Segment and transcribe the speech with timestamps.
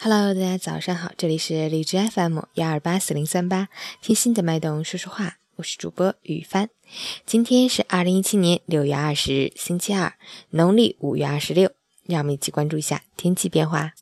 [0.00, 3.68] Hello，大家早上好，这里是荔枝 FM 幺二八四零三八，
[4.00, 6.70] 听心的脉动说说话，我是主播雨帆。
[7.26, 10.14] 今天是二零一七年六月二十日，星期二，
[10.50, 11.72] 农历五月二十六。
[12.04, 13.94] 让我们一起关注一下天气变化。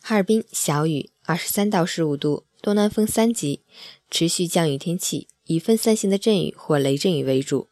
[0.00, 3.62] 哈尔滨小雨，二十三到十五度，东南风三级，
[4.08, 7.66] 持续降雨天气，以分散性的阵雨或雷阵雨为主，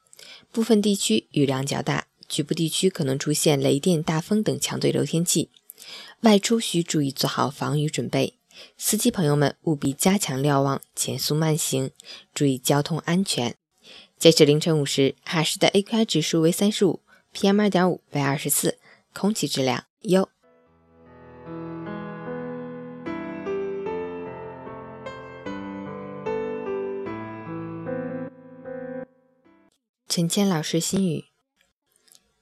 [0.51, 5.51] 部分地区雨量较大，局部地区可能出现雷电、大风等强对流天气。
[6.20, 8.34] 外出需注意做好防雨准备，
[8.77, 11.91] 司机朋友们务必加强瞭望，减速慢行，
[12.34, 13.56] 注意交通安全。
[14.19, 17.01] 截止凌晨五时，哈市的 AQI 指数为三十五
[17.33, 18.79] ，PM 二点五为二十四，
[19.15, 20.29] 空气质量优。
[30.06, 31.27] 陈谦老师心语：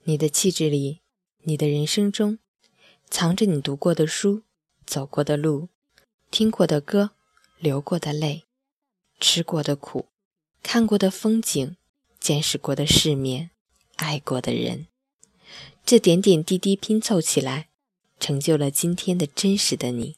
[0.05, 1.03] 你的气质里，
[1.43, 2.39] 你的人生中。
[3.11, 4.43] 藏着你读过的书、
[4.87, 5.69] 走过的路、
[6.31, 7.11] 听过的歌、
[7.59, 8.45] 流过的泪、
[9.19, 10.07] 吃过的苦、
[10.63, 11.77] 看过的风景、
[12.21, 13.51] 见识过的世面、
[13.97, 14.87] 爱过的人，
[15.85, 17.69] 这点点滴滴拼凑起来，
[18.21, 20.17] 成就了今天的真实的你，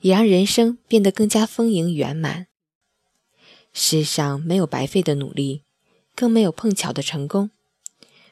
[0.00, 2.46] 也让人生变得更加丰盈圆满。
[3.72, 5.62] 世上没有白费的努力，
[6.16, 7.50] 更没有碰巧的成功，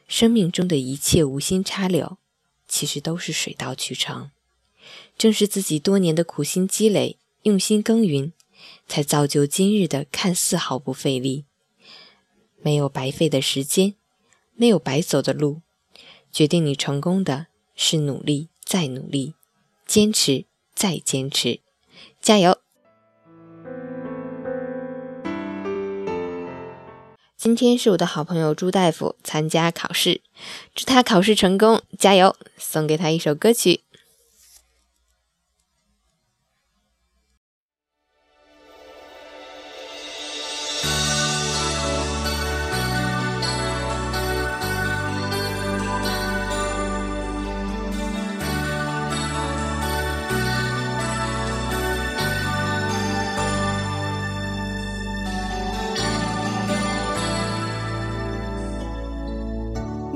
[0.07, 2.17] 生命中的一切无心插柳。
[2.69, 4.29] 其实都是水到渠成，
[5.17, 8.31] 正是自己多年的苦心积累、用心耕耘，
[8.87, 11.43] 才造就今日的看似毫不费力。
[12.61, 13.95] 没有白费的时间，
[14.53, 15.61] 没有白走的路，
[16.31, 19.33] 决定你成功的是努力再努力，
[19.87, 20.45] 坚持
[20.75, 21.61] 再坚持，
[22.21, 22.59] 加油！
[27.39, 30.19] 今天是我的好朋友朱大夫参加考试，
[30.75, 32.35] 祝他考试成功，加油！
[32.57, 33.79] 送给他一首歌曲。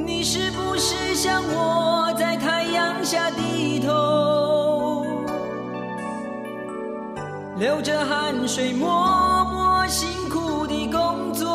[0.05, 5.05] 你是不是像我在太阳下低头
[7.57, 11.49] 流着汗水，默默辛苦的工作。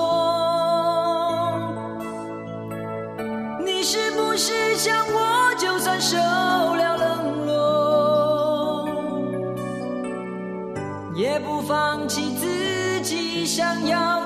[3.65, 8.89] 你是不是像我，就算受了冷落，
[11.15, 14.25] 也不放弃自己想要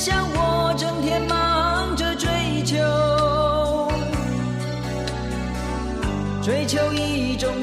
[0.00, 2.78] 像我，整天忙着追求？
[6.42, 7.54] 追求一种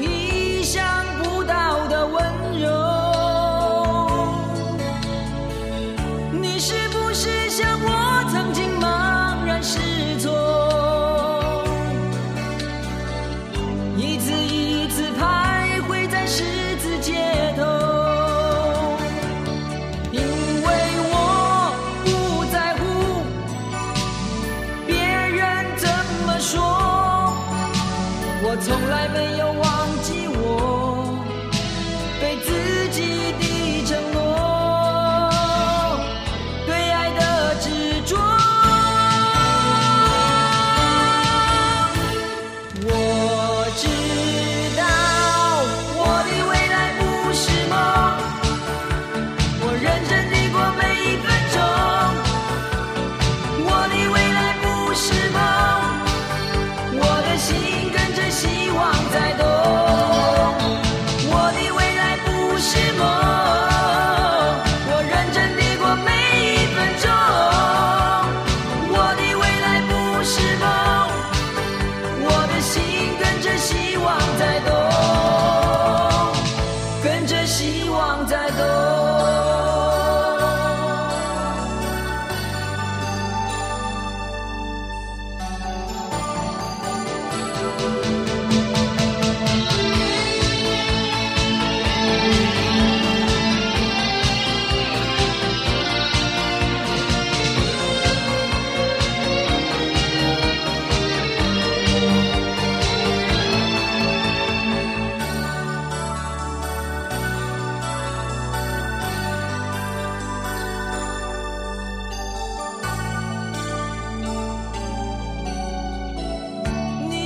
[28.40, 31.18] 我从来没有忘记我
[32.20, 33.47] 对自己的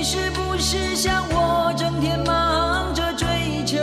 [0.03, 3.77] 你是不是像我整天忙着追求？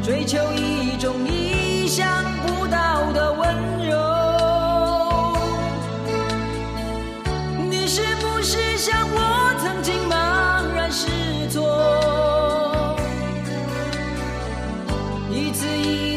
[0.00, 2.06] 追求一种意想
[2.46, 5.36] 不到的温柔。
[7.68, 11.08] 你是不是像我曾经茫然失
[11.50, 12.96] 措？
[15.32, 16.11] 一次一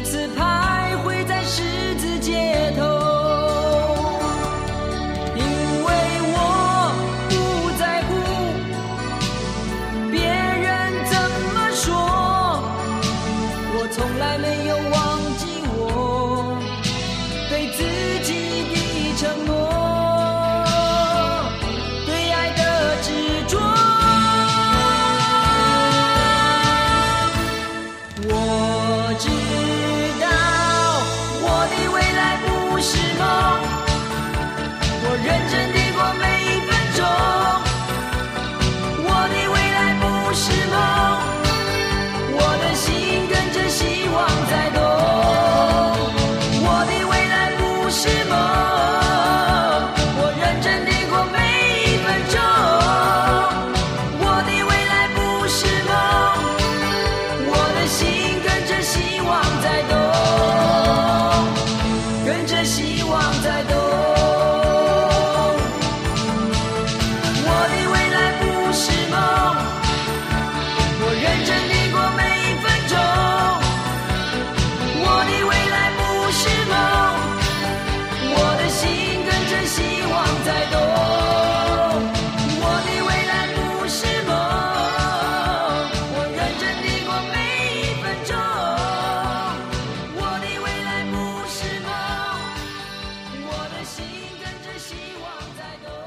[93.96, 94.04] 心
[94.44, 96.05] 跟着希望在动。